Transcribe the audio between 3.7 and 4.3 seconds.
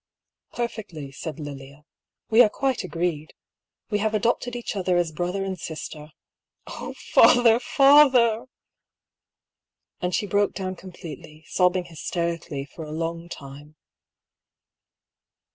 we have